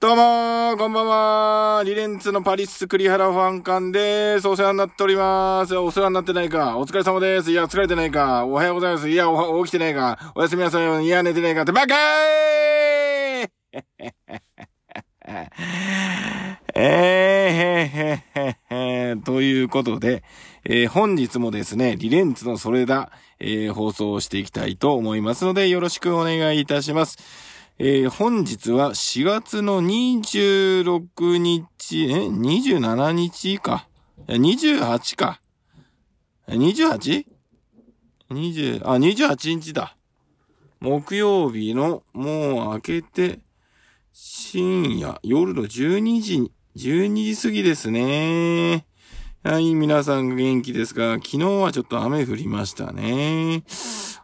[0.00, 1.84] どうもー、こんばんはー。
[1.84, 4.46] リレンツのパリス栗原ファン館でーす。
[4.46, 5.76] お世話になっております。
[5.76, 6.78] お世話になってないか。
[6.78, 7.50] お疲れ様です。
[7.50, 8.46] いや、疲れてないか。
[8.46, 9.08] おはようございます。
[9.08, 10.32] いや、おは起きてないか。
[10.36, 11.04] おやすみなさい。
[11.04, 11.62] いや、寝てないか。
[11.62, 13.48] ってバカーい
[16.76, 16.78] えー、
[17.56, 20.22] へへへへということで、
[20.64, 23.10] えー本日もですね、リレンツのそれだ、
[23.40, 27.18] えー放送をしていきたいと思いますので、よろしくお願いいたします。
[27.80, 33.86] えー本日は4月の26日、え ?27 日か。
[34.26, 35.40] 28か。
[36.48, 37.24] 28?20、
[38.84, 39.96] あ、28日だ。
[40.80, 43.38] 木曜日の、もう明けて、
[44.12, 48.86] 深夜、夜の12時、12時過ぎですね。
[49.44, 53.62] はい、皆さん元気ですが、昨日はちょっと雨降りましたね。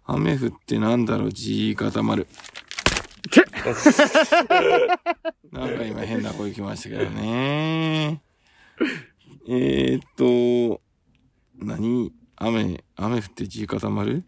[0.07, 2.27] 雨降ってなんだろう、G 固まる。
[5.53, 8.23] なんか今変な声来ましたけどね。
[9.49, 10.81] えー、っと、
[11.59, 12.13] 何？
[12.37, 14.25] 雨、雨降って G 固まる？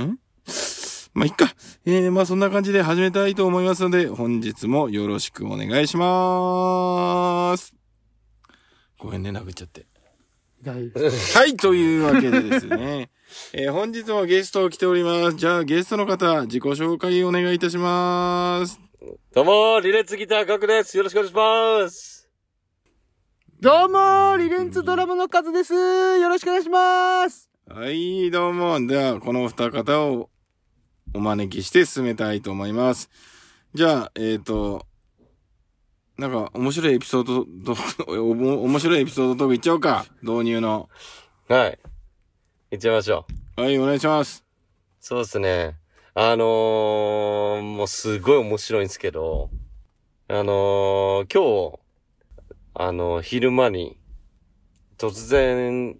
[0.00, 0.18] ん？
[1.14, 1.54] まあ、いっか。
[1.84, 7.74] えー、まあ、そんな感じで始めたいと思いますので、本日もよろしくお願いします。
[8.98, 9.86] ごめんね、殴っちゃって。
[10.64, 13.10] 大 はい、というわけでですね。
[13.52, 15.36] えー本日もゲストを来ております。
[15.36, 18.80] じゃあ、ゲストの方、自己紹介お願いいたします。
[19.32, 20.96] どうも、リレッツギター角です。
[20.96, 22.14] よろしくお願いします。
[23.60, 28.86] どうもーリレンツドラムのカズですよろしくお願いしますはい、どうも。
[28.86, 30.28] では、この二方を
[31.14, 33.08] お招きして進めたいと思います。
[33.72, 34.84] じゃあ、えっ、と、
[36.16, 37.76] なんか、面白いエピソード、ど、
[38.22, 40.06] おも面白いエピソードトークいっちゃおうか。
[40.22, 40.88] 導入の。
[41.48, 41.78] はい。
[42.70, 43.60] 行っちゃいましょう。
[43.62, 44.44] はい、お願いします。
[45.00, 45.76] そうですね。
[46.14, 49.50] あのー、もうすごい面白いんですけど、
[50.28, 51.80] あのー、今日、
[52.74, 53.98] あの、昼間に、
[54.98, 55.98] 突然、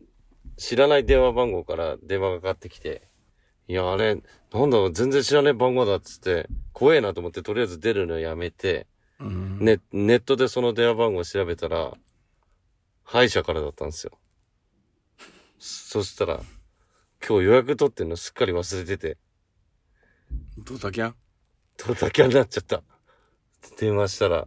[0.57, 3.03] 知らない電話番号から電話がかかってきて、
[3.67, 4.15] いや、あれ、
[4.53, 8.87] なんだろう、全然知らない番号だっつって、怖えなと思って、とりあえず出るのやめて、
[9.25, 9.59] うん。
[9.59, 11.93] ネネットでその電話番号を調べたら、
[13.03, 14.13] 歯医者からだったんですよ。
[15.59, 16.41] そしたら、
[17.27, 19.19] 今日予約取ってんのすっかり忘れてて、
[20.59, 21.15] ドタキャン
[21.87, 22.83] ドタキャンになっちゃった。
[23.79, 24.47] 電話したら、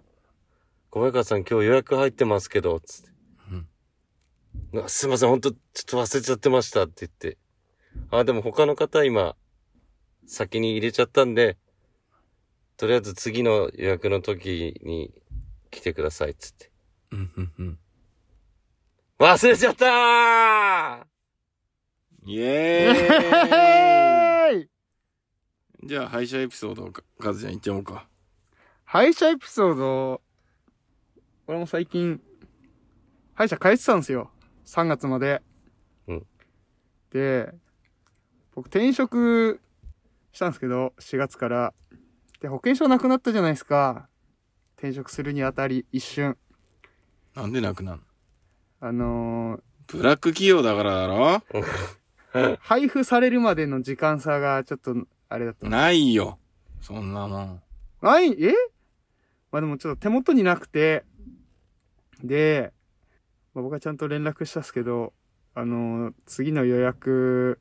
[0.92, 3.18] 小早川さん今日予約入ってますけど、つって。
[4.76, 7.38] あすいません、ほんと、ちょっと忘れちゃってましたって言って。
[8.12, 9.36] あ、でも他の方今、
[10.28, 11.58] 先に入れちゃったんで、
[12.78, 15.12] とりあえず次の予約の時に
[15.72, 16.72] 来てください、つって。
[17.12, 17.80] うん、うん、うん。
[19.18, 21.04] 忘れちゃったー
[22.30, 24.70] イエーイ
[25.84, 28.08] じゃあ、敗者エピソードをか、カズちゃん言っちゃおうか。
[28.84, 30.22] 歯医者エピソード、
[31.48, 32.22] 俺も最近、
[33.34, 34.30] 歯医者通ってたんですよ。
[34.66, 35.42] 3月まで。
[36.08, 36.28] うん
[37.10, 37.54] で、
[38.54, 39.62] 僕転職
[40.32, 41.74] したんですけど、4月から。
[42.40, 44.08] で、保険証なくなったじゃないですか。
[44.78, 46.38] 転職するにあたり、一瞬。
[47.36, 48.04] なんでなくなるの
[48.80, 51.42] あのブラック企業だからだろ？
[52.34, 54.96] ー配布されるまでの時間差がちょっと、
[55.30, 55.68] あれだった。
[55.68, 56.38] ないよ。
[56.82, 57.62] そんなもん。
[58.02, 58.32] ない？
[58.44, 58.54] え？
[59.52, 61.06] まあでもちょっと手元になくて、
[62.24, 62.74] で、
[63.56, 65.14] まあ、僕はちゃんと連絡したっすけど、
[65.56, 67.60] あのー次の予約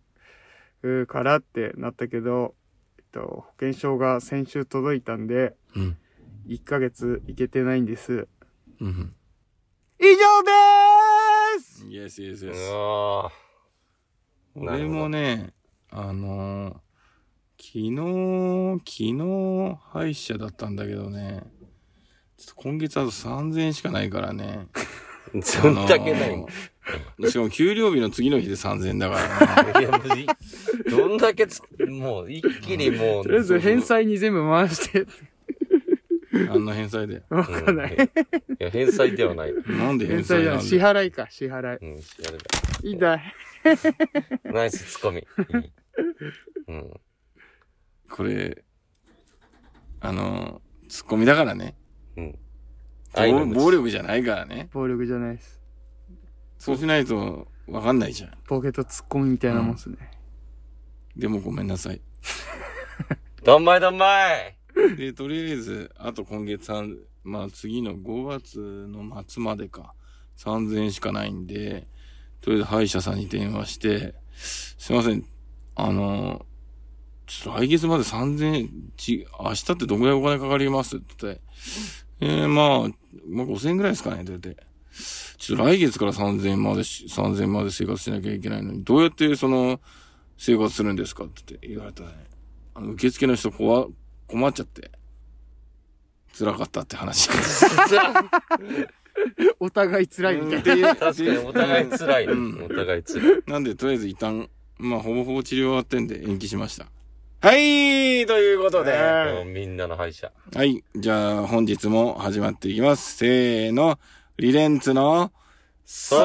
[0.83, 2.55] うーからってなったけど、
[3.13, 5.97] と、保険証が先週届いたんで、うん。
[6.47, 8.29] 1ヶ月いけてないんです。
[8.81, 9.15] うん。
[9.99, 12.71] 以上でーすイエスイエスイエうス。
[12.73, 13.33] わ
[14.55, 15.53] 俺もね、
[15.91, 16.77] あのー
[17.59, 21.43] 昨日、昨日、歯医者だったんだけどね、
[22.37, 24.69] ちょっと今月あと3000円しかないからね。
[25.35, 26.37] ーどんだけないの？
[26.37, 26.51] あのー
[27.29, 29.17] しかも給料日の次の日で3000円だか
[29.75, 30.27] らいや、無理。
[30.89, 33.25] どんだけつ、もう一気にもう。
[33.25, 35.07] とりあえず返済に全部回して、
[36.33, 36.53] な。
[36.53, 37.23] あんな返済で。
[37.29, 37.95] わかんない。
[37.95, 37.99] い
[38.63, 39.55] や、返済ではない。
[39.67, 40.63] なんで返返済じゃない。
[40.63, 41.95] 支済なんで払いか、支払い。
[41.95, 42.39] うん、知られ
[42.83, 43.19] いいんだ。
[44.45, 44.53] た。
[44.53, 45.19] ナイスツッコミ。
[45.19, 45.73] いい
[46.69, 47.01] うん。
[48.11, 48.65] これ、
[50.01, 51.75] あのーツッコミだからね。
[52.17, 52.39] うん。
[53.15, 54.69] 暴暴力じゃないからね。
[54.73, 55.61] 暴力じゃないです。
[56.67, 58.33] そうしないとわかんないじゃん。
[58.49, 59.97] ボケとツッコミみたいなもんっすね。
[61.15, 62.01] でもごめんなさい。
[63.45, 69.95] どんまいどんまいで、とりあえず、あと今月3、まあ次の5月の末までか、
[70.39, 71.87] 3000円しかないんで、
[72.41, 75.25] とりあえず歯医者さんに電話して、すいません、
[75.77, 76.45] あの、
[77.27, 81.41] ちょっと来月まで3000円、ち、明日ってどんぐらいお金かかりますって言って、
[82.23, 82.89] えー、まあ、
[83.29, 84.57] まあ5000円ぐらいですかね、大体。
[85.39, 89.81] ちょっと来月から3000円までし、3000円まで生活しなきゃいけないのに、どうやってその、
[90.39, 92.17] 生活するんですかって言われたらね、
[92.75, 93.93] あの、受付の人困、
[94.27, 94.91] 困っちゃって、
[96.39, 97.31] 辛かったって話。
[99.59, 102.33] お互い辛いみたいっていう確かにお互い辛いね。
[102.33, 103.43] うんお互い辛い。
[103.47, 106.87] なんで、とりあえず一旦、まあ、ほぼほぼ治療終わってんで延期しました。
[107.41, 110.33] はいということで、みんなの歯医者。
[110.55, 110.83] はい。
[110.95, 113.17] じゃあ、本日も始まっていきます。
[113.17, 113.99] せーの、
[114.39, 115.33] リレンツの、
[115.87, 116.23] それ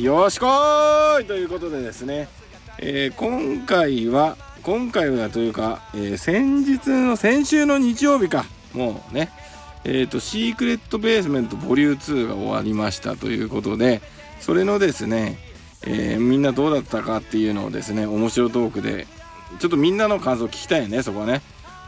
[0.00, 1.24] よしこーい!
[1.24, 2.28] ということでですね、
[2.78, 9.32] えー今回は、今回はというか、えー先日の、先週の日曜日か、もうね、
[9.82, 14.00] えっ、と、シークレットベースメントボリュー2が終わりましたということで、
[14.44, 15.38] それのですね、
[15.86, 19.06] えーみんなどうだったかっていうのをですね、面白トークで、
[19.58, 21.40] ちょっとみんなの感想聞きたいよね、そこはね。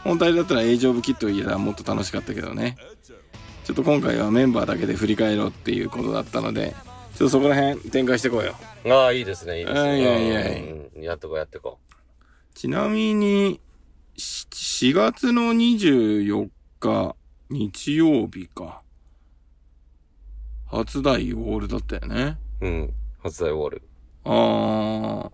[0.03, 2.75] 本体だったらエイジオブキット言えたらもっと楽しかったけどね。
[3.63, 6.73] ちょっと今回はメンバーだけで振り返ろうっていうことだったので、
[7.13, 8.55] ちょっとそこら辺展開してこうよ。
[8.87, 9.79] ああ、いいですね、いいですね。
[9.79, 10.61] はいはいはい
[10.95, 11.77] うんやってこうやってこ
[12.55, 13.59] ちなみに、
[14.17, 14.47] し
[14.91, 16.49] 4月の24
[16.79, 17.15] 日、
[17.51, 18.81] 日曜日か。
[20.65, 22.37] 初代ウォールだったよね。
[22.61, 22.65] う。
[22.65, 22.93] うん。
[23.23, 23.81] 初代ウォール。
[24.25, 25.31] あー。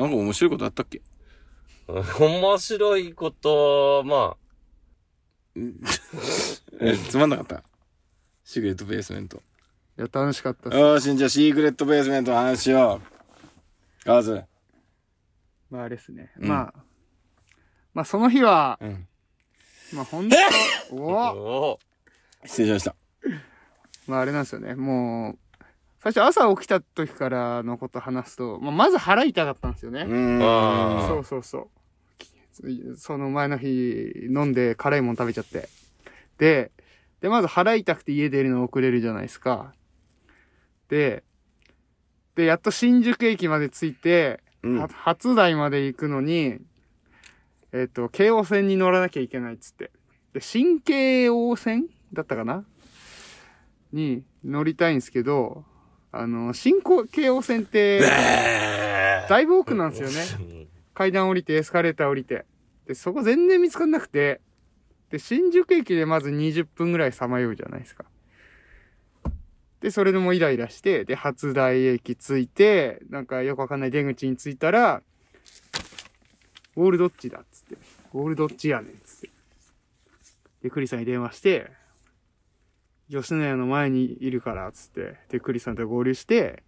[0.00, 1.02] なんか面白いことあったっけ？
[1.88, 4.36] うん面白いこと、ま
[6.80, 7.62] え、つまんなかった？
[8.44, 9.42] シークレットベースメント。
[9.98, 10.78] いや、楽しかったっす。
[10.78, 13.00] よーし、じゃあシークレットベースメントの話しよ
[14.04, 14.06] う。
[14.06, 14.44] ガーズ。
[15.70, 16.32] まあ、あれですね。
[16.38, 16.74] うんまあ、
[17.92, 19.06] まあ、その日は、うん。
[19.92, 21.34] まあ、ほんと、 あ。
[21.34, 21.78] おお
[22.46, 22.94] 失礼しました。
[24.06, 24.74] まあ、あれなんですよね。
[24.76, 25.38] もう、
[26.02, 30.02] 最初朝起きた時からのこと話すと、まあ、まず腹痛かったんですよね。
[30.02, 30.42] うーん。
[30.42, 32.96] あーそうそうそう。
[32.96, 35.68] その前の日飲んで辛いもん食べちゃって。
[36.38, 36.72] で、
[37.20, 39.74] で、まず腹痛くて家出るの遅れるじゃないですか。
[40.88, 41.22] で、
[42.34, 46.58] で、やっと新宿駅まで着いて、うんは初台まで行くのに、
[47.72, 49.90] えっ、と、京王線に乗らなきゃいけないっつって。
[50.32, 52.64] で、新京王線だったかな？
[53.92, 55.64] に乗りたいんですけど、
[56.12, 58.00] あの、新京王線って、
[59.28, 60.54] だいぶ奥なんですよね。
[60.54, 60.60] うん
[61.00, 62.44] 階段降りてエスカレーター降りて。
[62.86, 64.42] で、そこ全然見つかんなくて。
[65.08, 68.04] で、新宿駅でまず20分ぐらいさまようじゃないですか。
[69.80, 75.02] で、それでもうイライラして、で、初台駅着いて、なんかよくわかんない出口に着いたら、
[76.76, 77.76] ウォールどっちだっつって。
[78.12, 79.30] ウォールどっちやねんっつって。
[80.64, 81.70] で、クリさんに電話して、
[83.10, 85.16] 吉野家の前にいるから、つって。
[85.28, 86.62] で、クリさんと合流して、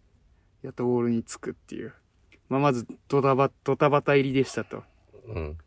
[0.63, 1.95] やっとウォールに着くっていう。
[2.49, 4.83] まあ、まず、ドタバ、ドタバタ入りでしたと。
[5.29, 5.59] うん。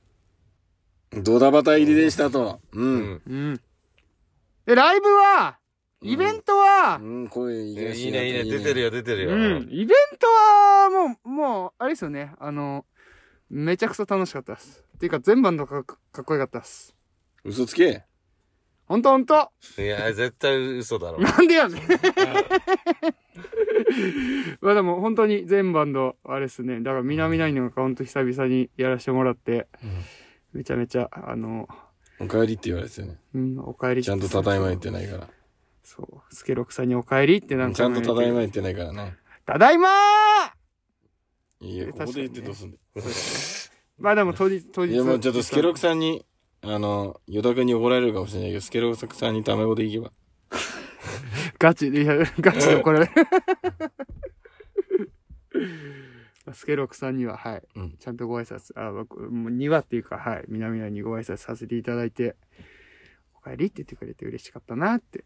[1.24, 2.60] ドタバタ入りでしたと。
[2.74, 2.82] う。
[2.82, 3.22] うんん。
[3.26, 3.62] うん。
[4.66, 5.60] で、ライブは、
[6.02, 9.32] イベントは、うん、声いいいいね、いいね、出てるよ、出てるよ。
[9.32, 9.68] うん。
[9.72, 12.34] イベントは、もう、もう、あれですよね。
[12.38, 12.86] あの、
[13.50, 14.84] めちゃくちゃ楽しかったです。
[14.96, 16.96] っていうか、全バンドかかっこよかったです。
[17.44, 18.04] 嘘つけ。
[18.88, 21.20] ほんとほんといや、絶対嘘だろ。
[21.20, 21.82] なんでやねん
[24.62, 26.82] まあでも本当に全バンド、あれですね。
[26.82, 29.68] だから南ナインのがほんと久々にやらせてもらって、
[30.54, 31.68] めちゃめちゃ、あの、
[32.20, 33.18] お帰りって言われてたよね。
[33.34, 35.30] うん、お帰りちゃんとただいま言ってないから。
[35.84, 39.18] そう、スケロクさんにお帰りってなんかちゃんとただいまい言ってないからね。
[39.46, 43.04] ただいまーいいよ、えここで言ってどうすんだよ。
[43.98, 44.94] まあでも当日、当日。
[44.94, 46.26] いや、もうちょっとスケロクさんに、
[46.68, 50.12] あの、ヨタ君に怒られるかもしれないけど、スケロクさんにタメ語でいけば。
[51.60, 53.12] ガチで、いや、ガチで怒られる。
[56.54, 62.36] スケロクさんには、はい、うんちゃんとご挨拶、あ、僕、もう2話っていうか、はい、南谷にご挨拶させていただいて、
[63.44, 65.24] お帰りって言ってくれて嬉しかったなって。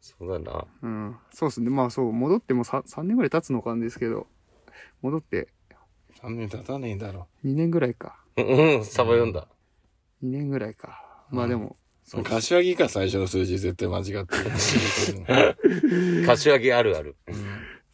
[0.00, 0.66] そうだな。
[0.82, 1.16] うん。
[1.32, 1.70] そうっすね。
[1.70, 4.26] まあそう、戻っても 3, 3年ぐらい経つのかんですけど、
[5.00, 5.48] 戻って
[6.20, 7.28] 3年経たねえだろ。
[7.44, 8.18] 2年ぐらいか。
[8.36, 9.48] うん、うんサバ読んだ。
[10.22, 11.04] 2年ぐらいか。
[11.30, 15.56] まあでも、そう柏木か最初の数字絶対間違ってる。
[16.26, 17.16] 柏木あるある。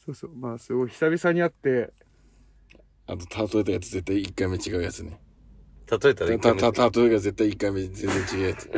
[0.05, 0.31] そうそう。
[0.35, 1.93] まあすごい久々に会って、
[3.07, 5.19] あと、例えたやつ絶対1回目違うやつね。
[5.91, 8.69] 例えたら一た、回目た、例えが絶対1回目全然違うやつ。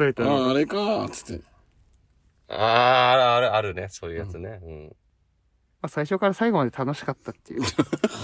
[0.00, 0.30] 例えたの。
[0.30, 1.44] ああ、あれかーっつって。
[2.48, 3.88] あー、あるある、あるね。
[3.90, 4.60] そういうやつね。
[4.62, 4.96] うん。
[5.82, 7.62] まあ、最初から最後まで楽しかったっていう。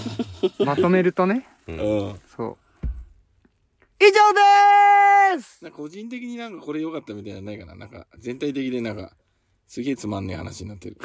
[0.65, 1.71] まとめるとね、う。
[1.71, 2.19] うんん。
[2.35, 2.68] そう。
[4.01, 7.75] 以上でーすなんか個人的になんかこれ良かったみたいなのないかな？
[7.75, 9.13] なんか全体的でなんか、
[9.67, 10.97] すげえつまんねえ話になってる。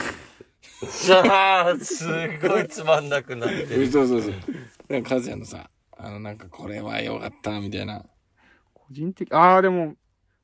[1.26, 2.06] ああ、す
[2.40, 3.90] ごいつまんなくなってる。
[3.90, 4.32] そうそうそう。
[4.88, 8.04] なんか、カズヤのさ、あの、なんかこれは良かったみたいな。
[8.72, 9.94] 個人的、あーでも、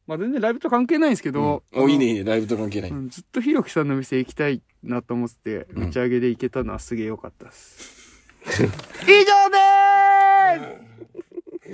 [0.07, 2.91] まあ全然ライブと関係ないんですけど、お、いいねいいね、ライブと関係ない。
[2.91, 8.01] うんずっとひろきさんの店行きたいなと思ってて、うん打ち上げで行けたのはすげえ良かった です。
[9.07, 9.40] 以上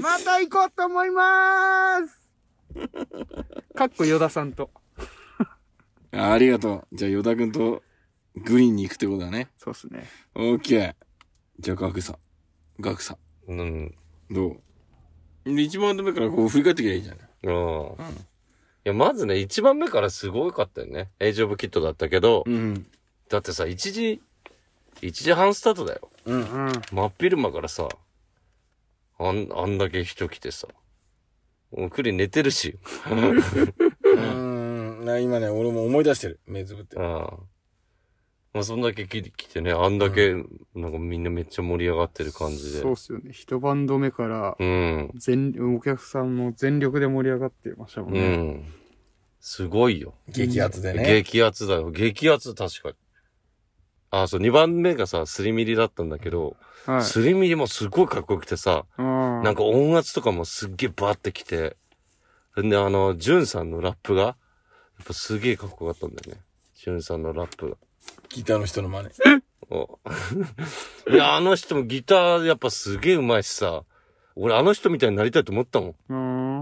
[0.07, 2.21] また行こうと思いまーす
[3.75, 4.71] かっこ与田さんと。
[6.13, 6.97] あありがとう。
[6.97, 7.83] じゃあ、ヨダ君と
[8.37, 9.49] グリーンに行くってことだね。
[9.59, 10.09] そうっすね。
[10.37, 10.95] オッケー。
[11.59, 12.19] じゃあ、ガクさん。
[12.81, 13.59] ガクさうん。
[13.87, 13.95] ん。
[14.31, 14.49] ど
[15.45, 15.55] う？
[15.57, 17.29] で一番目からこう振り返ってきゃいいじゃない。
[17.43, 17.53] うん。
[17.55, 18.07] い
[18.85, 21.11] や、まずね、一番目からすごかったよね。
[21.19, 22.87] エイジオブキットだったけど、うん。
[23.29, 24.23] だってさ、1時、
[25.01, 26.09] 1時半スタートだよ。
[26.27, 26.41] うん。
[26.41, 26.73] うん。
[26.93, 27.89] 真っ昼間からさ、
[29.19, 30.69] あん、あんだけ人来てさ。
[31.73, 32.79] もうクリ寝てるし。
[33.11, 35.05] うん。
[35.05, 36.41] な 今ね、俺も思い出してる。
[36.47, 37.03] 目つぶってうん。。
[37.03, 40.33] まあ、そんだけ来来てね、あんだけ、
[40.75, 42.81] なんかみんなめっちゃ盛り上がってる感じで。
[42.81, 43.31] そうっすよね。
[43.33, 45.11] 一バンド目から、うん。
[45.17, 48.37] 全、お客さんも全力で盛り上がってましたもんうね。
[48.37, 48.65] ん。
[49.41, 50.15] すごいよ。
[50.29, 51.05] 激アツでね。
[51.05, 51.91] 激アツだよ。
[51.91, 52.95] 激アツ、確かに。
[54.11, 57.03] あ、そう、2番目がさ、スリミリだったんだけど、はい。
[57.03, 61.77] スリミリもすごいかっこよくてさ、ななんか音圧とかもすっげえバーってきて、
[62.63, 64.31] んで、あの、ジュンさんのラップが、や
[65.03, 66.43] っぱすげえかっこよかったんだよね。
[66.75, 67.77] ジュンさんのラップが。
[68.29, 69.09] ギターの人の真似。
[69.69, 69.99] お
[71.11, 73.83] いや、あの人もギターやっぱすげえ上手いしさ、
[74.37, 75.95] 俺あの人みたいになりたいと思ったもん。
[76.09, 76.15] う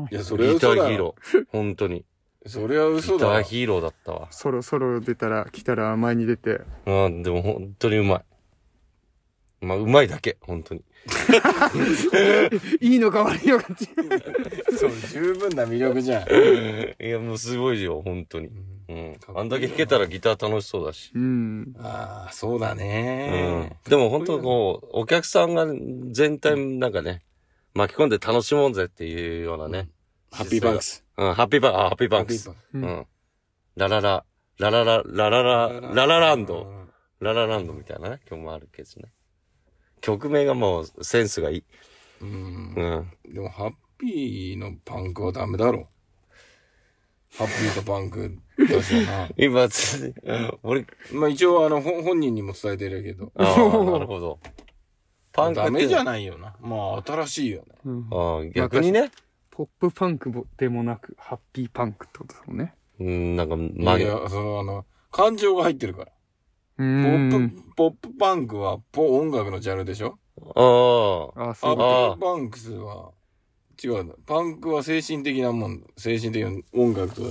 [0.04, 0.08] ん。
[0.10, 1.14] いや、それはギターヒーロろ。
[1.40, 1.46] ー。
[1.50, 2.04] 本当に。
[2.46, 3.32] それはギ嘘だろ。
[3.34, 4.28] ターヒーローだったわ。
[4.30, 6.60] そろそろ出たら、来たら前に出て。
[6.86, 8.24] うん、でも本当にうまい。
[9.64, 10.84] まあ、うまいだけ、本当に。
[12.80, 14.76] いいのか悪いのかって。
[14.76, 16.28] そう、十分な魅力じゃん。
[17.02, 18.48] いや、もうすごいよ、本当に。
[18.86, 21.10] うんあんだけ弾けたらギター楽しそうだし。
[21.14, 21.74] うん。
[21.78, 23.78] ああ、そうだうんね。。
[23.88, 25.66] でも本当こう、お客さんが
[26.10, 27.22] 全体なんかね、
[27.72, 29.88] 巻き込んで楽しもうぜっていうようなね。
[30.30, 31.03] ハッピーバンクス。
[31.16, 32.50] うん、ハッピーバンク、あ、ハッピーバンクス。
[32.74, 33.06] うんうん。
[33.76, 34.24] ラララ、
[34.58, 35.94] ラララ、ラララ、ス。
[35.94, 36.84] ララランド。。
[37.20, 39.12] ララランドみたいなね、曲もあるけどね。
[40.00, 41.64] 曲名がもうセンスがいい。
[42.20, 43.30] うんう。
[43.30, 43.32] ん。
[43.32, 45.88] でも、ハッピーのパンクはダメだろ。
[47.36, 48.38] ハッピーとパンク
[48.70, 49.28] だしな。
[49.38, 50.14] 今、つ
[50.62, 53.32] 俺、まあ一応、あの、本本人にも伝えてるけど。
[53.36, 54.38] ああ、なるほど。
[55.32, 56.54] パンクってダメじゃないよな。
[56.60, 57.74] まあ、新しいよね。
[57.84, 59.10] うんああ、逆にね。
[59.56, 62.74] ポップパンクでもなく、ハッピーパンクってことですもんね。
[62.98, 66.12] うん、なんか、い曲げ、や、その、あの、感情が入ってるから。
[66.78, 66.88] うポん。
[67.30, 70.18] ップ、ポップパンクは、ポ音楽のジャンルでしょ？
[71.36, 73.12] ああ、あ、そうハッピーパンクスは、
[73.82, 74.14] 違うな。
[74.26, 75.84] パンクは精神的なもん。
[75.96, 77.22] 精神的な音楽と、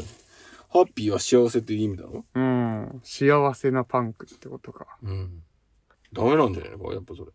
[0.69, 2.11] ハッピーは幸せって意味だろ？
[2.11, 2.23] と。
[2.35, 3.01] うん。
[3.03, 4.97] 幸せなパンクってことか。
[5.03, 5.43] うん。
[6.13, 6.79] ダメなんじゃないの？
[6.79, 7.31] かやっぱそれ。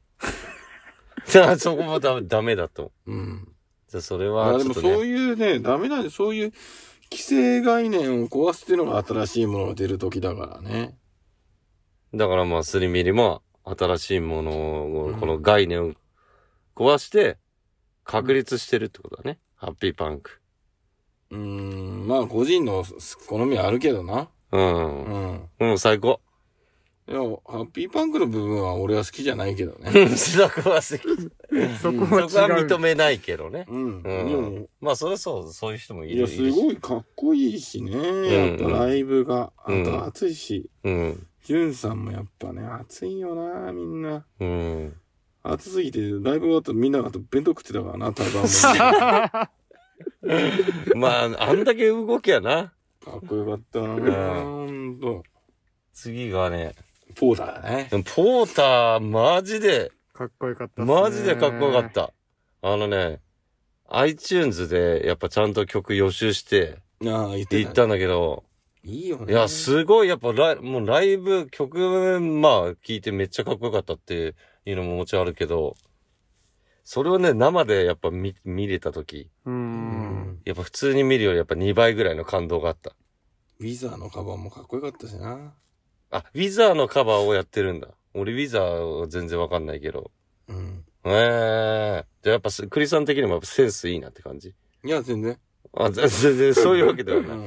[1.27, 2.91] じゃあそこもダメ、ダメだと。
[3.07, 3.53] うん。
[3.89, 5.07] じゃあそれあは、でもそう。
[5.07, 6.53] いうね、ダメなんで、そういう
[7.11, 10.99] 既成概念を壊すっていうのが新しいものが出る時だからね。
[12.15, 15.93] だからまあ、スリミリも、新しいものをう、んこの概念を
[16.75, 17.39] 壊して、
[18.05, 19.39] 確立してるってことだね。
[19.57, 20.41] ハッピーパンク。
[21.31, 22.85] うーん、まあ個人の
[23.29, 24.29] 好みはあるけどな。
[24.53, 24.59] う。
[24.59, 24.65] うん
[25.05, 25.49] ん。
[25.61, 26.21] うん、最高。
[27.09, 30.09] でも、ハッピーパンクの部分は俺は好きじゃないけどね。
[30.15, 31.79] そこは好き。
[31.81, 32.61] そ こそこは。
[32.61, 33.65] 認めないけどね。
[33.67, 34.03] うん。
[34.03, 36.17] うんまあ、それはそう、そういう人もいる。
[36.17, 38.51] いや、すごいかっこいいしね。
[38.51, 39.55] やっぱライブが。
[39.57, 40.69] あうんと熱いし。
[40.85, 41.27] うん。
[41.45, 44.27] ジュンさんもやっぱね、熱いよな、みんな。
[44.39, 44.95] うん。
[45.43, 48.31] 暑すぎて、ライブ終わったらみんなが弁当食ってたからな、ただ
[50.95, 52.75] もまあ、あんだけ動きやな。
[53.03, 55.23] かっこよかったな、ほんと。
[55.95, 56.75] 次がね、
[57.19, 57.89] ポーだね。
[57.91, 60.85] ポーター、マジで、かっこよかった。
[60.85, 61.93] マジでかっこよかっ。
[61.93, 62.13] た。
[62.63, 63.21] あのね、
[63.89, 67.57] iTunes でやっぱちゃんと曲予習してああ、言ってた。
[67.57, 68.45] 行ったんだけど、
[68.85, 69.33] いいよね。
[69.33, 74.35] いや、すごいやっぱライもうライブ、曲、まあ聞いてめっちゃかっこよかったって
[74.65, 75.77] いうのももちろんあるけど、
[76.85, 79.51] それをね、生でやっぱ見、見れた時う。
[79.51, 79.83] うん
[80.35, 80.41] ん。
[80.45, 82.93] やっぱ普通に見るよりやっぱ2倍ぐらいの感動があった。
[83.61, 85.53] ウィザーのカバンもかっこよかったしな。
[86.11, 87.89] あ、ウィザーのカバーをやってるんだ。
[88.15, 90.11] 俺ウィザーは全然わかんないけど。
[90.49, 90.85] うん。
[91.05, 92.05] ええー。
[92.23, 94.55] じゃあやっぱすクリさん的にもセンスいいなって感じ？
[94.85, 95.39] いや、全然。
[95.75, 97.37] あ、全全然そういうわけではうない。
[97.39, 97.47] ん。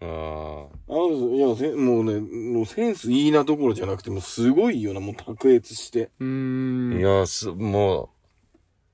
[0.00, 6.10] あの、いや、せもうね、もうセンスいいなどころじゃなくて、もうすごいよな、もう卓越して。
[6.20, 6.24] うあ。
[6.24, 6.98] ん。
[6.98, 8.10] いや、す、も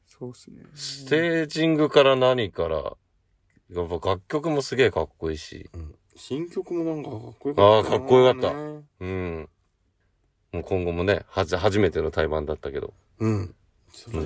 [0.07, 0.63] そそうっすね。
[0.75, 2.77] ステージングから何から、
[3.71, 5.71] やっぱ楽曲もすげえかっこいいし。
[5.73, 9.49] うん新曲もなんかかっこよあーかっこよかったねうん。
[10.53, 13.55] もう今後もね、はじ、初めての対バンだったけど、うん。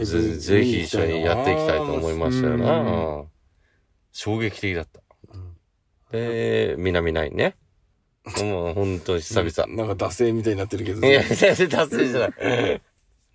[0.04, 2.80] ぜぜひ一緒にやっていきたいと思いましたような。
[2.80, 3.28] うん
[4.10, 5.00] 衝撃的だった。
[5.32, 5.54] うん
[6.10, 7.54] で、南ナインね。
[8.42, 9.76] もう本当に久々。
[9.76, 11.06] なんか惰性みたいになってるけど。
[11.06, 12.30] いや、全然達成じゃない。
[12.30, 12.82] ね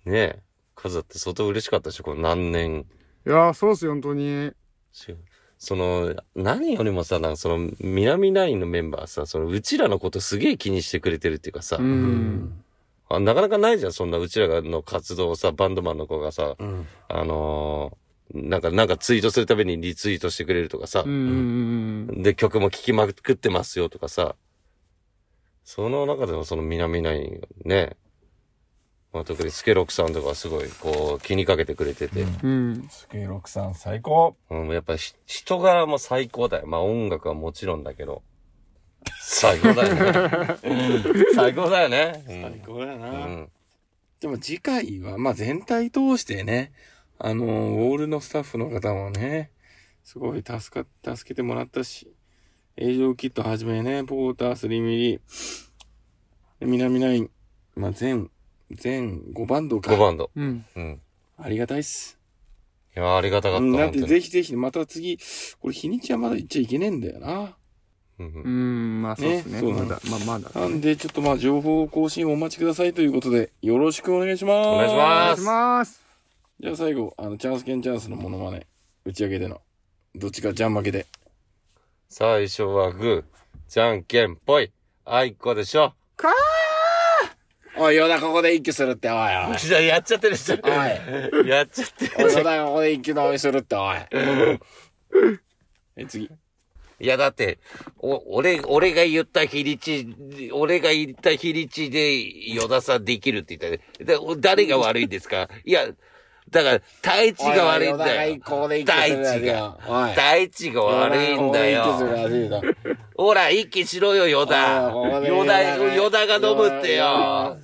[0.04, 0.42] え。
[0.74, 2.86] カズだって相当嬉しかったでしょ、この何年。
[3.26, 4.52] いやー、そうっすよ、本当に。
[5.64, 11.82] しその、何よりもさ、なんかその、南ナインのメンバーさ、その、うちらのことすげえ気にしてくれてるっていうかさ、う。
[11.82, 12.60] うん
[13.06, 16.86] あなかなかないじゃん、そんなうちらの活動をさ、バンドマンの子がさ、うん。
[17.08, 21.04] あのーなんか、なんかツイートするたびにリツイートしてくれるとかさ
[22.22, 24.34] で、曲も聴きまくってますよとかさ、
[25.64, 27.96] その中でもその南ナインね、
[29.14, 32.88] まあ、特にスケロックさんとかはすごいこう気にかけてくれてて、うん。
[32.90, 34.36] スケロクさん最高。
[34.50, 36.66] うん、やっぱ人柄も最高だよ。
[36.66, 38.22] まあ音楽はもちろんだけど、
[39.20, 40.56] 最高だよね。
[41.36, 42.24] 最高だよね。
[42.26, 43.08] 最高だような。
[43.26, 43.50] ん。
[44.20, 46.72] でも次回は、まあ全体通してね、
[47.16, 49.52] あの、ウォールのスタッフの方もね、
[50.02, 52.12] すごい助か、助けてもらったし、
[52.76, 55.20] 営業キットはじめね、ポーター、スリミリ、
[56.60, 57.30] 南ナイン、
[57.76, 58.30] まあ全、
[58.70, 59.92] 全5バンドか。
[59.92, 60.30] 5バンド。
[60.34, 60.64] うん。
[60.76, 61.00] うん。
[61.38, 62.18] ありがたいっす。
[62.96, 63.64] いや、ありがたかった。
[63.64, 65.18] うん、だって本当にぜひぜひ、また次、
[65.60, 67.56] これ日にちはまだ行っちゃいけねえんだよな。
[68.16, 69.52] うんううんん、まあそうですね。
[69.54, 70.60] ねそうまだ、まあまだ。
[70.60, 74.68] なんで、ちょっとまあ、情報更新をお待ちくださいということで、よろしくお願いします。
[74.68, 76.02] お願いしお願ますいします。
[76.60, 78.66] じゃあ最後、あの、チャンスケンチャンスのモノマネ、
[79.04, 79.60] 打ち上げでの、
[80.14, 81.06] どっちかじゃん負けで。
[82.08, 84.70] 最初はグー、じゃんけんぽい、
[85.04, 85.94] あいこでしょ。
[87.76, 89.16] おい、ヨダここで一気するって、おい、
[89.50, 89.58] おい。
[89.62, 90.60] じゃあやっちゃってるじゃん。
[90.62, 90.66] お
[91.44, 91.48] い。
[91.48, 92.32] やっちゃってる。
[92.32, 93.96] ヨダここで一気飲みするって、おい。
[95.96, 96.30] え、次。
[97.00, 97.58] いや、だって、
[97.98, 100.06] お、俺、俺が言った日にち、
[100.52, 102.22] 俺が言った日にちで、
[102.54, 103.82] 与田さんできるって言ったね。
[104.04, 105.48] で、お誰が悪いんですか？
[105.64, 105.88] いや、
[106.50, 108.36] だから、太一が悪いんだよ。
[108.44, 109.78] ここで一気するやつよ。
[109.88, 110.10] おい。
[110.10, 112.62] 太一が悪いんだよ。
[113.16, 114.94] ほら、一気しろよ、与田。
[114.94, 117.56] おいここで与田、与田与田が飲むってよ。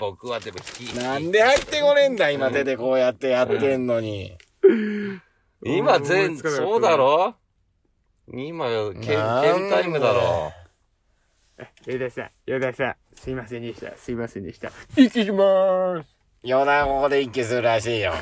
[0.00, 0.90] 僕はでも引き。
[0.98, 4.36] なんで入ってこねえんだ、今手でこうやってやってんのに。
[5.64, 7.34] 今全、そうだろ？
[8.32, 9.16] 今よ、ケン、ケン
[9.70, 10.52] タイムだろ。
[11.86, 13.96] ヨダさん、ヨダさん、すいませんでした。
[13.96, 14.70] すいませんでした。
[14.96, 16.08] 行きまーす。
[16.44, 18.12] ヨダここで一気するらしいよ。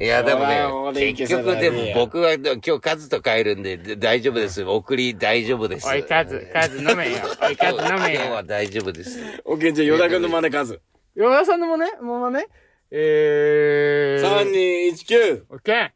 [0.00, 4.62] いや、でもね、結局でも僕は今日カズと帰るんでで大丈夫です。
[4.62, 5.88] 送り大丈夫です。
[5.88, 7.18] おい、カズ、カズ飲めよ。
[7.42, 8.20] おい、カズ飲今めよ。
[8.20, 9.18] 日は大丈夫です。
[9.44, 10.80] オッケー、じゃあ、ヨダ君の真似数。
[11.14, 12.46] ヨダさんのもね、もうね、
[12.90, 14.42] えー。
[14.42, 14.94] 3、2、1、
[15.38, 15.44] 9。
[15.48, 15.90] オッケー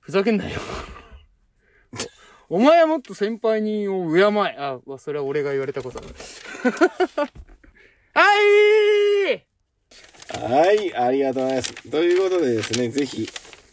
[0.00, 0.60] ふざけんなよ。
[2.48, 4.22] お前はもっと先輩にを敬え。
[4.58, 6.06] あ、わそれは俺が言われたことだ。
[8.14, 8.24] は
[9.32, 9.44] い
[10.48, 11.90] はい、ありがとうございます。
[11.90, 13.28] ということでですね、ぜひ、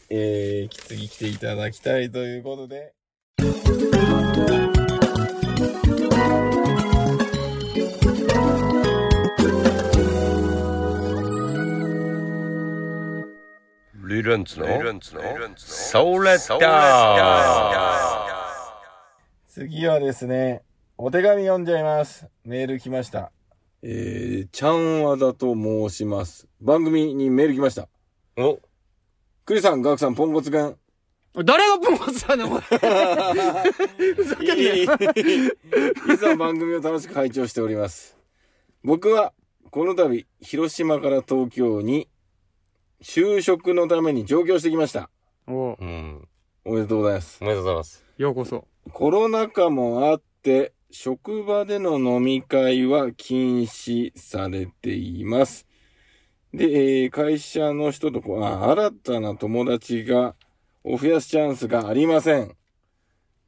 [0.10, 2.93] えー、次来ていただきたいということで。
[14.13, 14.67] リレンツの？
[14.67, 17.17] ソーレッダ
[19.47, 20.62] 次はですね、
[20.97, 22.28] お手紙読んじゃいます。
[22.45, 23.32] メール来ました。
[23.82, 26.47] えー、ちゃんわだと申します。
[26.62, 27.89] 番組にメール来ました。
[28.38, 28.62] ーお、
[29.45, 30.78] クリさん、ガクさん、ポンコツくん。
[31.43, 32.62] 誰がポンコツだね、お前。
[32.62, 34.84] ふざけん。
[34.84, 34.88] い
[36.17, 38.15] つも番組を楽しく拝聴しております。
[38.84, 39.34] 僕は、
[39.71, 42.08] この度、広島から東京に、
[43.04, 45.10] 就職のために上京してきました。
[45.46, 46.28] おううん。
[46.63, 47.38] おめでとうございます。
[47.42, 48.06] おめでとうございます。
[48.18, 48.66] ようこそ。
[48.94, 55.68] コロナ禍もあって、職場での飲み会は禁止されています。
[56.54, 60.36] で、えー会社の人とこうあ、新たな友達が、
[60.86, 62.56] を増やすチャンスがありません。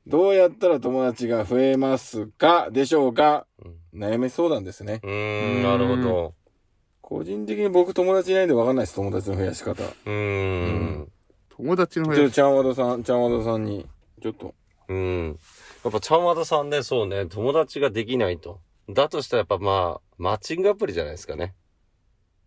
[0.05, 3.47] どうやったら友達が増えますかでしょうか？
[3.93, 4.99] 悩み相談ですね。
[5.01, 6.33] うーん、なるほど。
[7.07, 9.75] 個人的に僕友達いないんでわかんないです、友達の増やし方。
[9.75, 11.11] ちうーん。
[11.55, 13.85] 友達のょっとちゃんわださん、ちゃんわださんに、
[14.23, 14.55] ちょっと。
[14.87, 15.39] うん。
[15.83, 18.59] やっぱ、ちゃんわたさんね、そうね、友達ができないと。
[18.89, 21.53] だとしたらやっぱまあ、マッチングアプリじゃないですかね。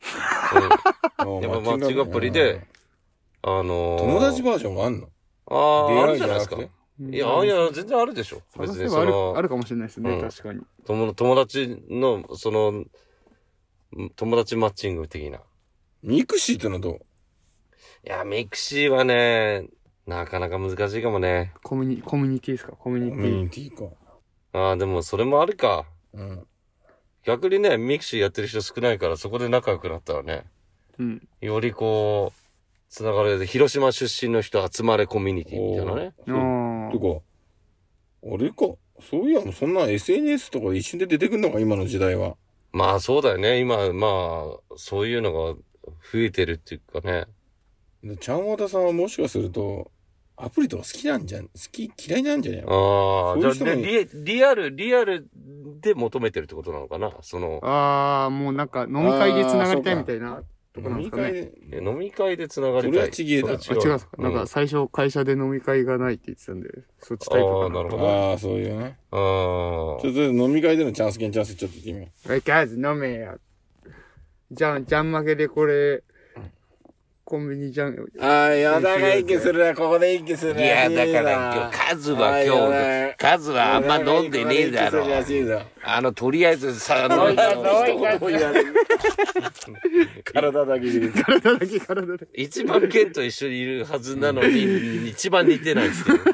[1.25, 1.41] うん。
[1.41, 2.67] やっぱマッチングアプリで、
[3.43, 5.09] あのー、友達バージョンがあんの？
[5.47, 6.57] ああ、あるじじゃないですか。
[6.57, 8.43] いや、いや、全然あるでしょ。
[8.59, 10.63] 別探せばある、にそのあ、るかもしれないですね、うん確かに。
[10.85, 12.85] 友友達の、その、
[14.17, 15.41] 友達マッチング的な。
[16.03, 16.95] mixi ってのはどう？
[16.95, 17.01] い
[18.05, 19.67] や、 mixi はね、
[20.07, 21.53] なかなか難しいかもね。
[21.63, 22.73] コミュニ、コミュニティですか？
[22.73, 23.25] コミュニコティ。
[23.25, 23.95] ミュニティか。
[24.53, 25.87] ああ、でもそれもあるか。
[26.13, 26.47] うん。
[27.25, 30.45] 逆にね、 mixi やってる人少ないから、そこで仲良くなったらね、
[30.99, 31.29] うん。
[31.41, 32.41] よりこう、
[32.89, 36.15] つながれる、広島出身の人集まれコミュニティみたいなね。
[36.27, 37.23] あーてか、
[38.35, 38.77] あれか。
[39.01, 42.37] そういや、そんな SNS とか一瞬で出てくんのか、今の時代は。
[42.73, 43.61] まあそうだよね。
[43.61, 45.55] 今、まあ、そういうのが
[46.13, 47.25] 増えてるっていうかね。
[48.03, 49.91] でちゃんわたさんはもしかすると、
[50.37, 55.29] アプリとか好きなんじゃん、好き、嫌いなんじゃないあそあ、じゃあういう人もリ、リアル、リアル
[55.81, 57.13] で求めてるってことなのかな？
[57.23, 60.43] その、あー、もうなんか飲み会で繋がりたいみたいな
[60.79, 61.29] とこなんですかね。
[61.29, 62.91] 飲み会で、え飲み会で繋がりたい。
[62.93, 66.69] それはちげえだあ、違うんですか、なんか最初会社で飲み会がないって言ってたんで、
[67.01, 67.65] そっちタイプかな。
[67.65, 68.97] あーなるほどああ、そういうね。
[69.11, 73.39] あちょっと飲み会でのチャンス券チャンスちょっと言ってみよおい、キャーズ飲めよ。
[74.51, 76.03] じゃん、じゃん負けでこれ、
[77.25, 77.93] コンビニじゃん。
[77.93, 78.11] う。
[78.21, 82.61] ああ、やだが息するな、ここで息するいや、だから今日、カズは今日、
[83.19, 85.05] カズはあんま飲んでねえだろ。
[85.83, 88.65] あの、とりあえずさ、あの、おいカズおいカズ
[90.25, 91.11] 体だけで。
[91.11, 92.29] 体だけ体だけ。
[92.35, 96.17] 一番ケンと一緒にいるはずなのに、 一番似てないですよ。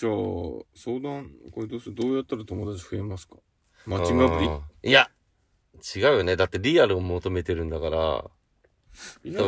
[0.00, 0.12] じゃあ、
[0.74, 1.94] 相談、これどうする？
[1.94, 3.36] どうやったら友達増えますか？
[3.86, 5.08] マッチングアプうんいや、
[5.94, 6.34] 違うよね。
[6.34, 8.24] だってリアルを求めてるんだから。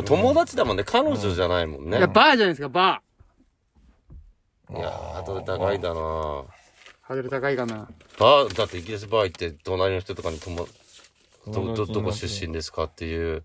[0.03, 0.85] 友達だもんね。
[0.85, 1.97] 彼女じゃないもんね。
[1.97, 3.01] いや、バーじゃないですか、バ
[4.73, 6.45] いやー、ハードル高いんだなー。
[7.01, 7.89] ハードル高いかな。
[8.19, 10.67] バー、だってイギリスバー行って、隣の人とかに友、
[11.47, 13.43] ど、ど、どこ出身ですかっていう。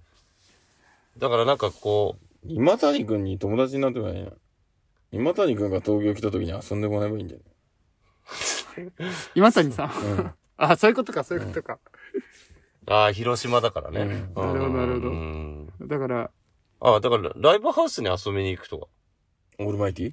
[1.19, 4.33] だからなんかこ今谷くんに友達になってもらえない
[5.12, 7.39] 今谷くんが東京来た時に遊んでもらえばいいんじゃ
[9.35, 10.35] 今谷さん？
[10.59, 11.79] あ、そういうことか、そういうことか。
[12.87, 14.01] う、ああ、広島だからね。
[14.01, 16.31] うんなるほどなるほどうんだから、
[16.81, 18.87] ああ、だからライブハウスに遊びに行くとか。
[19.59, 20.12] オールマイティ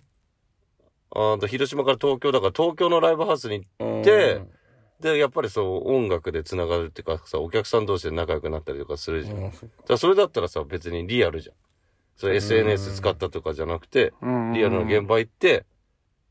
[1.15, 4.41] ああ、広島から東京だから東京のライブハウスに行って、
[4.99, 9.51] で、やっぱりそう、音楽で繋がるっていうかさ、お客さん同士で仲良くなったりとかするじゃん。
[9.51, 11.55] そっらそれだったらさ、別にリアルじゃん。
[12.15, 15.65] それ SNS 使ったとかじゃなくて、うんリアルの現場行って、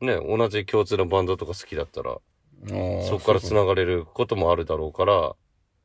[0.00, 5.34] ね、同じ共通のバンドとか好きだったら、場そこから繋がれることもあるだろうから、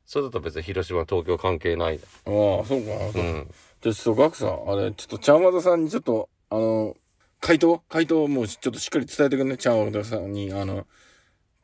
[0.06, 1.96] それだったら別に広島、東京関係ない。
[1.98, 2.76] ああ、そうか。
[3.14, 3.50] うん。
[3.82, 6.96] じゃあちょっとガクさん、あれ、ちょっとちゃんわたさんにちょっと、あの、
[7.40, 7.82] 回答？
[7.88, 9.56] 回答をもうちょっとしっかり伝えてくんね。
[9.56, 10.86] ちゃんわたさんに、あの、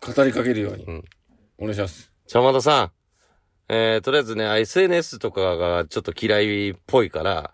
[0.01, 0.85] 語りかけるように。
[0.85, 1.05] うん
[1.59, 2.13] お願いします。
[2.27, 2.93] ちゃまださん、
[3.69, 7.53] えー、とりあえずね、SNS とかがちょっと嫌いっぽいから、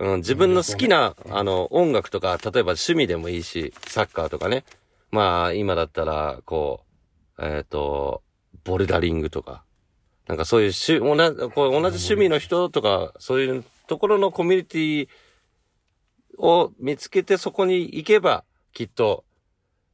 [0.00, 4.64] うん、自分の好きな、あの、音楽とか、例えば趣味でもいいし、サッカーとかね。
[5.10, 6.84] まあ、今だったら、こ
[7.38, 8.22] う、えっ、と、
[8.64, 9.64] ボルダリングとか。
[10.26, 15.08] なんかそういうしゅ、同じ、こう同じ趣味の人とか、そういうところのコミュニティ
[16.38, 19.24] を見つけてそこに行けば、きっと、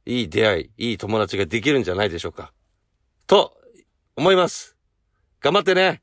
[0.05, 2.53] いい出会い、いい友達ができるんじゃないでしょうか。
[3.27, 3.57] と、
[4.15, 4.77] 思います。
[5.41, 6.01] 頑張ってね。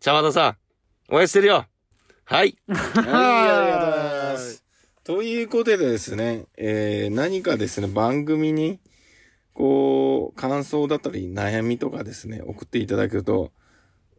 [0.00, 0.56] 茶和田さ
[1.10, 1.66] ん、応援してるよ。
[2.24, 2.56] はい。
[2.68, 4.64] はい、ありがとうございます。
[5.04, 8.80] ということでですね、えー、何かですね、番組に、
[9.54, 13.52] こう、感想だったり、悩みとかですね、送っていただけると、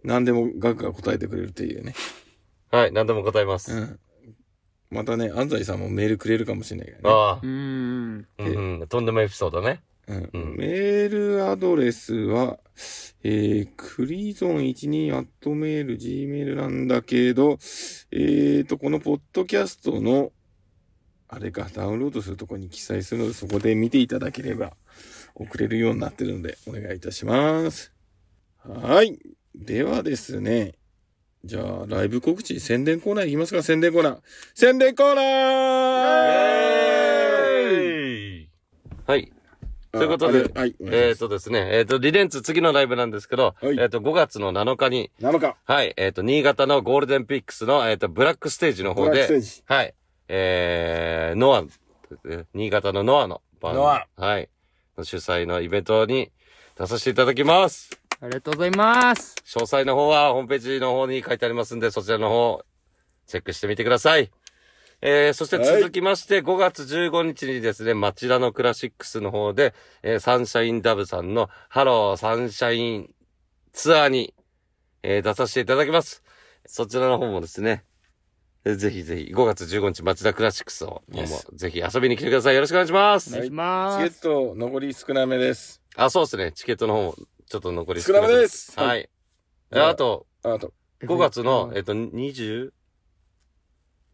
[0.04, 1.94] 何でもガクが答えてくれるというね。
[2.72, 3.74] はい、何でも答えます。
[3.74, 4.00] うん。
[4.90, 7.16] またね、安西さんもメールくれるかもしれないからね。
[7.16, 8.28] ああう、ーん。
[8.38, 9.82] うん、うん、とんでもエピソードね。
[10.08, 12.60] うんうんメールアドレスは、
[13.24, 17.58] えー、クリゾン12アットメール、gmail なんだけど、
[18.12, 20.32] えーと、このポッドキャストの、
[21.28, 24.78] あれか、ダウンロードするところに記載するので、そこで見ていただければ、
[25.36, 27.92] 送れるようになってるので、お願いいたします。
[28.60, 29.20] はい。
[29.54, 30.76] ではですね、
[31.48, 34.20] じゃあ、ライブ告知、宣伝コーナーいきますか、宣伝コーナー。
[34.54, 35.26] 宣伝コーナー
[39.08, 39.32] はい。
[39.94, 40.76] ということではい。
[40.82, 45.38] えっ、しとですね、えっ、と、リレンツ次のライブなんですけど、はいえっ、と、5月の7日に、ます。
[45.38, 49.30] 7日、はい、えっ、と、新潟のゴールデンピックスの、えっ、と、ブラックステージの方で。
[49.68, 49.94] はい、
[50.28, 51.64] えー、ノア、
[52.26, 54.50] えー新潟のノアのバンド、ノアはい、
[55.02, 56.30] 主催のイベントに
[56.78, 58.07] 出させていただきます。
[58.20, 59.36] ありがとうございます。
[59.46, 62.64] 詳細の方はホームページの方に書いてありますんで、そちらの方、
[63.28, 64.32] チェックしてみてください。
[65.02, 73.10] えー、そして続きまして、5月15日にですね、町田のクラシックスの方で、えー、サンシャインダブさんのハローサンシャイン
[73.72, 74.34] ツアーに、
[75.04, 76.24] えー、出させていただきます。
[76.66, 77.84] そちらの方もですね、
[78.66, 82.56] えーぜひぜひ、5月15日町田クラシックスを、もぜひ遊びに来てください。
[82.56, 83.30] よろしくお願いします。
[83.30, 84.10] お願いします。
[84.10, 85.84] チケット残り少なめです。
[85.96, 86.52] あ、そうですね。
[86.54, 87.16] チケットの方も、
[87.48, 89.10] ちょっと残り少なめですはい。
[89.72, 92.72] じゃああと、あと、5月の、ええっと、20、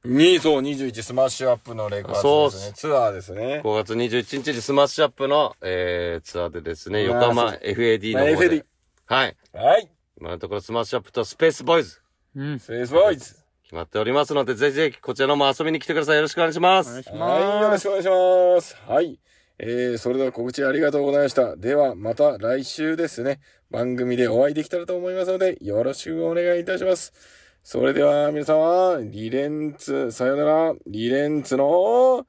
[0.05, 2.73] に、そう、21 SMASH UP のレコードですね。
[2.73, 3.61] ツアーですね。
[3.63, 8.65] 5月21日に SMASH UP の、えー、ツアーでですね、横浜 FAD の方 FAD で。
[9.05, 9.37] はい。
[9.53, 9.89] はい。
[10.19, 12.01] 今のところ SMASH UP と SPACE BOYS
[12.35, 12.59] うん。
[12.59, 13.35] SPACE BOYS。
[13.63, 16.15] 決まっておりますので、ぜひぜひこちらのも遊びに来てください。
[16.17, 16.89] よろしくお願いします。
[16.89, 17.21] お願いします。
[17.21, 18.77] はい、よろしくお願いします。
[18.87, 19.19] はい。
[19.59, 21.55] えー、それでは告知ありがとうございました。
[21.55, 23.39] では、また来週ですね、
[23.69, 27.13] 番組でお会いできたらと思いますので、よろしくお願いいたします。
[27.63, 32.25] それでは、皆様、リレンツ、さよなら、リレンツの、